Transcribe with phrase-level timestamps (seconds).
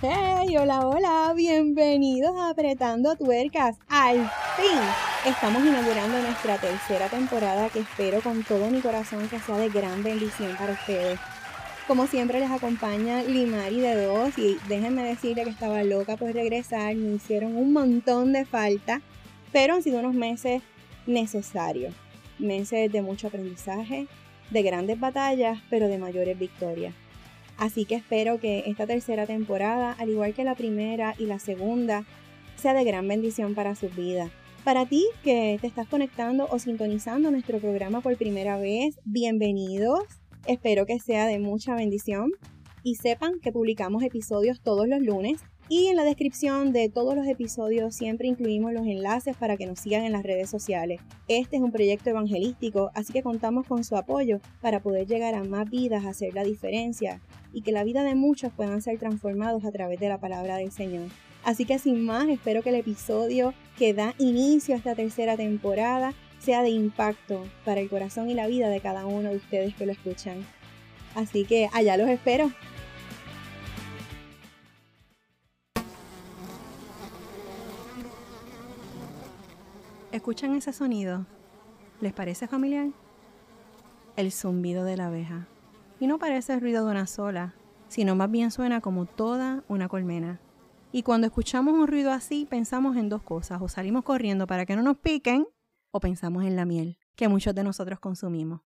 [0.00, 3.78] Hey, hola, hola, bienvenidos a Apretando Tuercas.
[3.88, 4.78] Al fin
[5.26, 10.04] estamos inaugurando nuestra tercera temporada que espero con todo mi corazón que sea de gran
[10.04, 11.18] bendición para ustedes.
[11.88, 16.94] Como siempre les acompaña Limari de dos y déjenme decirle que estaba loca por regresar,
[16.94, 19.02] me hicieron un montón de falta,
[19.50, 20.62] pero han sido unos meses
[21.08, 21.92] necesarios,
[22.38, 24.06] meses de mucho aprendizaje,
[24.50, 26.94] de grandes batallas, pero de mayores victorias.
[27.58, 32.04] Así que espero que esta tercera temporada, al igual que la primera y la segunda,
[32.54, 34.30] sea de gran bendición para sus vidas.
[34.64, 40.04] Para ti que te estás conectando o sintonizando nuestro programa por primera vez, bienvenidos.
[40.46, 42.30] Espero que sea de mucha bendición
[42.84, 47.26] y sepan que publicamos episodios todos los lunes y en la descripción de todos los
[47.26, 51.00] episodios siempre incluimos los enlaces para que nos sigan en las redes sociales.
[51.28, 55.44] Este es un proyecto evangelístico, así que contamos con su apoyo para poder llegar a
[55.44, 57.20] más vidas, hacer la diferencia
[57.52, 60.72] y que la vida de muchos puedan ser transformados a través de la palabra del
[60.72, 61.08] Señor.
[61.44, 66.14] Así que sin más, espero que el episodio que da inicio a esta tercera temporada
[66.38, 69.86] sea de impacto para el corazón y la vida de cada uno de ustedes que
[69.86, 70.46] lo escuchan.
[71.14, 72.52] Así que allá los espero.
[80.28, 81.24] ¿Escuchan ese sonido?
[82.02, 82.90] ¿Les parece familiar?
[84.14, 85.48] El zumbido de la abeja.
[86.00, 87.54] Y no parece el ruido de una sola,
[87.88, 90.38] sino más bien suena como toda una colmena.
[90.92, 94.76] Y cuando escuchamos un ruido así, pensamos en dos cosas, o salimos corriendo para que
[94.76, 95.46] no nos piquen,
[95.92, 98.60] o pensamos en la miel, que muchos de nosotros consumimos.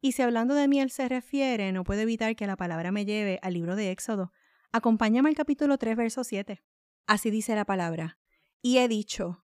[0.00, 3.38] Y si hablando de miel se refiere, no puedo evitar que la palabra me lleve
[3.42, 4.32] al libro de Éxodo.
[4.72, 6.62] Acompáñame al capítulo 3, verso 7.
[7.06, 8.16] Así dice la palabra.
[8.62, 9.41] Y he dicho,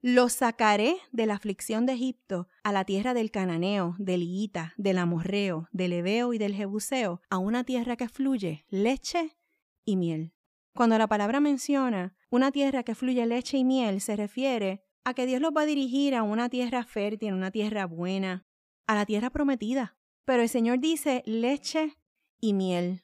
[0.00, 4.98] los sacaré de la aflicción de Egipto a la tierra del Cananeo, del Iita, del
[4.98, 9.36] Amorreo, del Ebeo y del Jebuseo, a una tierra que fluye leche
[9.84, 10.34] y miel.
[10.74, 15.26] Cuando la palabra menciona una tierra que fluye leche y miel, se refiere a que
[15.26, 18.46] Dios los va a dirigir a una tierra fértil, una tierra buena,
[18.86, 19.96] a la tierra prometida.
[20.24, 21.96] Pero el Señor dice leche
[22.38, 23.02] y miel.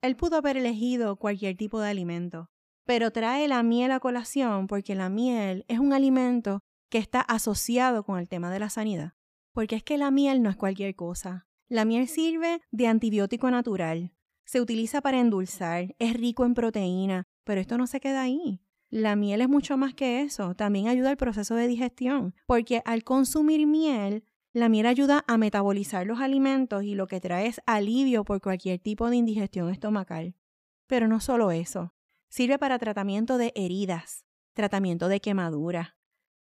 [0.00, 2.51] Él pudo haber elegido cualquier tipo de alimento,
[2.84, 6.60] pero trae la miel a colación porque la miel es un alimento
[6.90, 9.14] que está asociado con el tema de la sanidad.
[9.52, 11.46] Porque es que la miel no es cualquier cosa.
[11.68, 14.12] La miel sirve de antibiótico natural.
[14.44, 18.60] Se utiliza para endulzar, es rico en proteína, pero esto no se queda ahí.
[18.90, 23.04] La miel es mucho más que eso, también ayuda al proceso de digestión, porque al
[23.04, 28.24] consumir miel, la miel ayuda a metabolizar los alimentos y lo que trae es alivio
[28.24, 30.34] por cualquier tipo de indigestión estomacal.
[30.86, 31.94] Pero no solo eso,
[32.32, 35.98] Sirve para tratamiento de heridas, tratamiento de quemadura,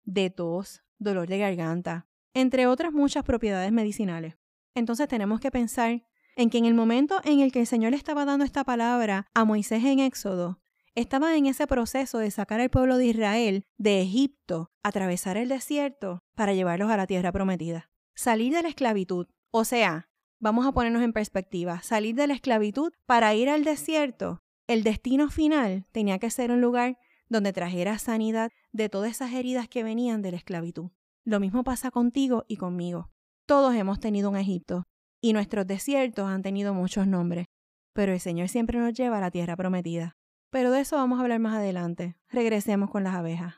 [0.04, 4.38] de tos, dolor de garganta, entre otras muchas propiedades medicinales.
[4.76, 6.04] Entonces tenemos que pensar
[6.36, 9.44] en que en el momento en el que el Señor estaba dando esta palabra a
[9.44, 10.62] Moisés en Éxodo,
[10.94, 16.22] estaba en ese proceso de sacar al pueblo de Israel de Egipto, atravesar el desierto
[16.36, 17.90] para llevarlos a la tierra prometida.
[18.14, 22.94] Salir de la esclavitud, o sea, vamos a ponernos en perspectiva, salir de la esclavitud
[23.08, 28.52] para ir al desierto el destino final tenía que ser un lugar donde trajera sanidad
[28.72, 30.92] de todas esas heridas que venían de la esclavitud.
[31.26, 33.12] Lo mismo pasa contigo y conmigo.
[33.46, 34.86] Todos hemos tenido un Egipto
[35.20, 37.48] y nuestros desiertos han tenido muchos nombres,
[37.94, 40.16] pero el Señor siempre nos lleva a la tierra prometida.
[40.52, 42.16] Pero de eso vamos a hablar más adelante.
[42.30, 43.56] Regresemos con las abejas.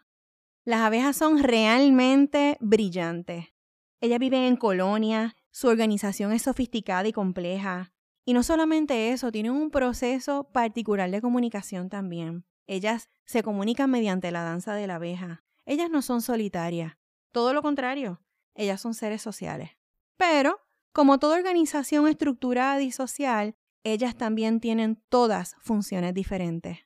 [0.66, 3.54] Las abejas son realmente brillantes.
[4.02, 7.93] Ellas viven en colonias, su organización es sofisticada y compleja,
[8.26, 12.46] y no solamente eso, tienen un proceso particular de comunicación también.
[12.68, 15.44] Ellas se comunican mediante la danza de la abeja.
[15.66, 16.98] Ellas no son solitarias,
[17.34, 18.22] todo lo contrario,
[18.54, 19.72] ellas son seres sociales.
[20.18, 20.60] Pero,
[20.92, 26.80] como toda organización estructurada y social, ellas también tienen todas funciones diferentes,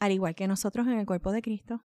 [0.00, 1.84] al igual que nosotros en el cuerpo de Cristo.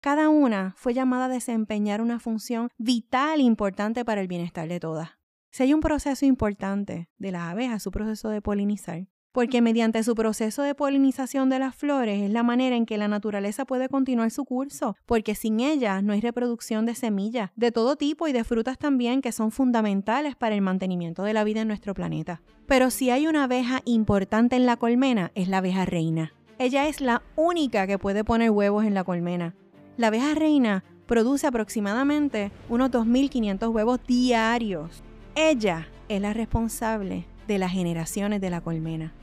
[0.00, 4.80] Cada una fue llamada a desempeñar una función vital e importante para el bienestar de
[4.80, 5.19] todas.
[5.52, 10.14] Si hay un proceso importante de las abejas, su proceso de polinizar, porque mediante su
[10.14, 14.30] proceso de polinización de las flores es la manera en que la naturaleza puede continuar
[14.30, 18.44] su curso, porque sin ellas no hay reproducción de semillas, de todo tipo y de
[18.44, 22.42] frutas también que son fundamentales para el mantenimiento de la vida en nuestro planeta.
[22.68, 26.32] Pero si hay una abeja importante en la colmena, es la abeja reina.
[26.58, 29.56] Ella es la única que puede poner huevos en la colmena.
[29.96, 35.02] La abeja reina produce aproximadamente unos 2.500 huevos diarios.
[35.42, 39.14] Ella es la responsable de las generaciones de la colmena.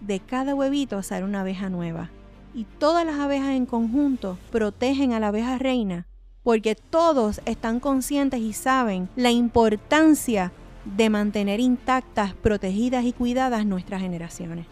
[0.00, 2.10] De cada huevito sale una abeja nueva.
[2.52, 6.08] Y todas las abejas en conjunto protegen a la abeja reina
[6.42, 10.50] porque todos están conscientes y saben la importancia
[10.84, 14.66] de mantener intactas, protegidas y cuidadas nuestras generaciones.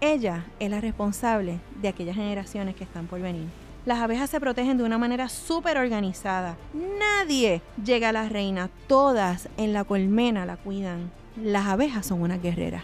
[0.00, 3.46] Ella es la responsable de aquellas generaciones que están por venir.
[3.86, 6.58] Las abejas se protegen de una manera súper organizada.
[6.74, 8.68] Nadie llega a la reina.
[8.88, 11.12] Todas en la colmena la cuidan.
[11.40, 12.82] Las abejas son unas guerreras.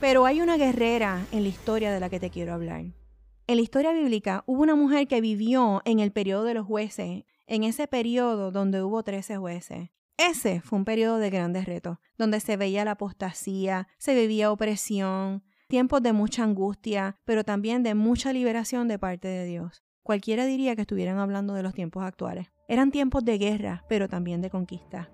[0.00, 2.80] Pero hay una guerrera en la historia de la que te quiero hablar.
[2.80, 7.24] En la historia bíblica hubo una mujer que vivió en el periodo de los jueces,
[7.46, 9.90] en ese periodo donde hubo 13 jueces.
[10.16, 15.44] Ese fue un periodo de grandes retos, donde se veía la apostasía, se vivía opresión,
[15.68, 19.82] tiempos de mucha angustia, pero también de mucha liberación de parte de Dios.
[20.08, 22.46] Cualquiera diría que estuvieran hablando de los tiempos actuales.
[22.66, 25.10] Eran tiempos de guerra, pero también de conquista.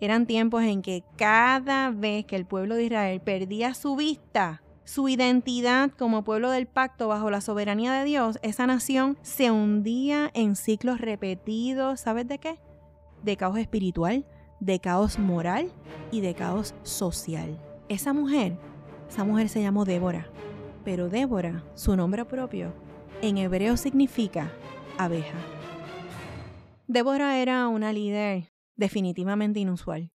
[0.00, 5.08] Eran tiempos en que cada vez que el pueblo de Israel perdía su vista, su
[5.08, 10.54] identidad como pueblo del pacto bajo la soberanía de Dios, esa nación se hundía en
[10.54, 12.60] ciclos repetidos, ¿sabes de qué?
[13.24, 14.26] De caos espiritual,
[14.60, 15.72] de caos moral
[16.12, 17.60] y de caos social.
[17.88, 18.56] Esa mujer,
[19.08, 20.28] esa mujer se llamó Débora,
[20.84, 22.85] pero Débora, su nombre propio,
[23.22, 24.52] en hebreo significa
[24.98, 25.38] abeja.
[26.86, 30.12] Débora era una líder definitivamente inusual.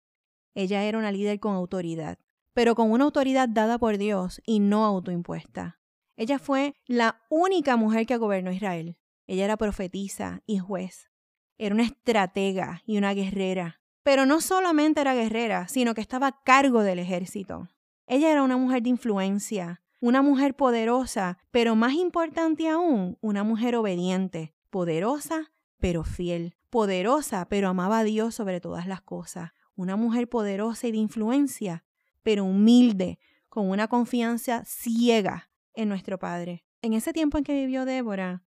[0.55, 2.19] Ella era una líder con autoridad,
[2.55, 5.81] pero con una autoridad dada por Dios y no autoimpuesta.
[6.17, 8.99] Ella fue la única mujer que gobernó Israel.
[9.27, 11.11] Ella era profetisa y juez.
[11.57, 13.81] Era una estratega y una guerrera.
[14.03, 17.69] Pero no solamente era guerrera, sino que estaba a cargo del ejército.
[18.07, 23.77] Ella era una mujer de influencia, una mujer poderosa, pero más importante aún, una mujer
[23.77, 30.29] obediente, poderosa, pero fiel, poderosa, pero amaba a Dios sobre todas las cosas, una mujer
[30.29, 31.85] poderosa y de influencia,
[32.23, 33.19] pero humilde,
[33.49, 36.65] con una confianza ciega en nuestro Padre.
[36.83, 38.45] En ese tiempo en que vivió Débora,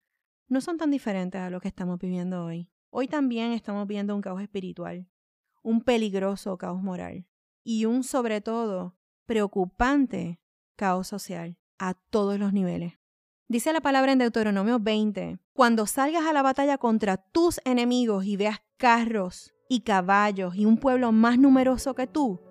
[0.48, 2.70] no son tan diferentes a lo que estamos viviendo hoy.
[2.90, 5.08] Hoy también estamos viendo un caos espiritual,
[5.64, 7.26] un peligroso caos moral
[7.64, 10.41] y un, sobre todo, preocupante
[10.82, 12.94] caos social a todos los niveles.
[13.48, 18.36] Dice la palabra en Deuteronomio 20, cuando salgas a la batalla contra tus enemigos y
[18.36, 22.42] veas carros y caballos y un pueblo más numeroso que tú,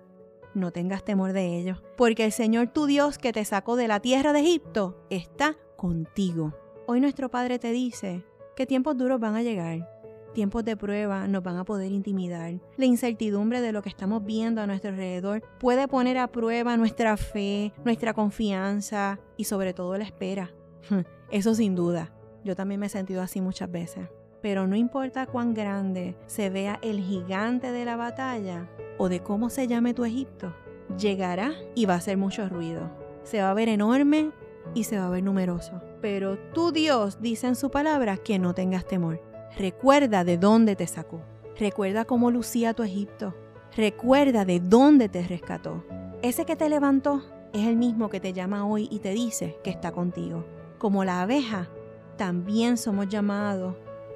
[0.53, 3.99] no tengas temor de ellos, porque el Señor tu Dios que te sacó de la
[3.99, 6.55] tierra de Egipto está contigo.
[6.87, 8.23] Hoy nuestro Padre te dice
[8.55, 9.89] que tiempos duros van a llegar,
[10.33, 12.53] tiempos de prueba nos van a poder intimidar.
[12.77, 17.17] La incertidumbre de lo que estamos viendo a nuestro alrededor puede poner a prueba nuestra
[17.17, 20.51] fe, nuestra confianza y sobre todo la espera.
[21.31, 22.11] Eso sin duda.
[22.43, 24.07] Yo también me he sentido así muchas veces.
[24.41, 28.67] Pero no importa cuán grande se vea el gigante de la batalla
[28.97, 30.53] o de cómo se llame tu Egipto,
[30.97, 32.89] llegará y va a hacer mucho ruido.
[33.23, 34.31] Se va a ver enorme
[34.73, 35.81] y se va a ver numeroso.
[36.01, 39.21] Pero tu Dios dice en su palabra que no tengas temor.
[39.57, 41.21] Recuerda de dónde te sacó.
[41.57, 43.35] Recuerda cómo lucía tu Egipto.
[43.75, 45.83] Recuerda de dónde te rescató.
[46.21, 49.69] Ese que te levantó es el mismo que te llama hoy y te dice que
[49.69, 50.45] está contigo
[50.81, 51.69] como la abeja,
[52.17, 53.75] también somos llamados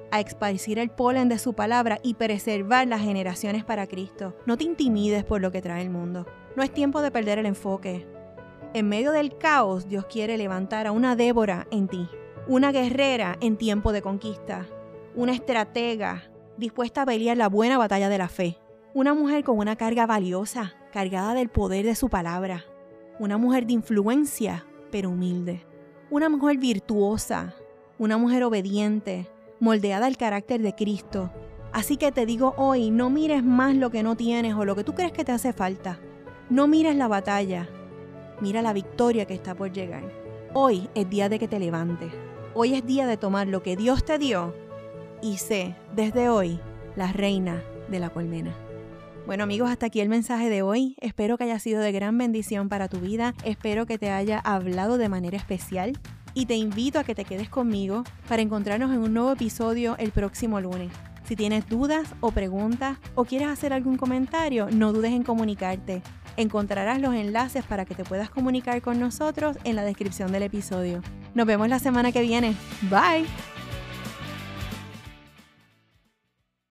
[0.09, 4.35] a esparcir el polen de su palabra y preservar las generaciones para Cristo.
[4.47, 6.25] No te intimides por lo que trae el mundo.
[6.55, 8.07] No es tiempo de perder el enfoque.
[8.73, 12.09] En medio del caos, Dios quiere levantar a una Débora en ti,
[12.47, 14.65] una guerrera en tiempo de conquista,
[15.15, 16.23] una estratega
[16.57, 18.57] dispuesta a pelear la buena batalla de la fe,
[18.93, 22.63] una mujer con una carga valiosa, cargada del poder de su palabra,
[23.19, 25.65] una mujer de influencia, pero humilde
[26.09, 27.55] una mujer virtuosa,
[27.97, 29.27] una mujer obediente,
[29.59, 31.31] moldeada al carácter de Cristo.
[31.73, 34.83] Así que te digo hoy, no mires más lo que no tienes o lo que
[34.83, 35.99] tú crees que te hace falta.
[36.49, 37.67] No mires la batalla,
[38.39, 40.03] mira la victoria que está por llegar.
[40.53, 42.13] Hoy es día de que te levantes.
[42.53, 44.53] Hoy es día de tomar lo que Dios te dio
[45.21, 46.59] y sé desde hoy
[46.95, 48.53] la reina de la colmena.
[49.25, 50.95] Bueno amigos, hasta aquí el mensaje de hoy.
[51.01, 53.33] Espero que haya sido de gran bendición para tu vida.
[53.43, 55.99] Espero que te haya hablado de manera especial.
[56.35, 60.11] Y te invito a que te quedes conmigo para encontrarnos en un nuevo episodio el
[60.11, 60.91] próximo lunes.
[61.23, 66.03] Si tienes dudas o preguntas o quieres hacer algún comentario, no dudes en comunicarte.
[66.37, 71.01] Encontrarás los enlaces para que te puedas comunicar con nosotros en la descripción del episodio.
[71.33, 72.55] Nos vemos la semana que viene.
[72.91, 73.54] Bye.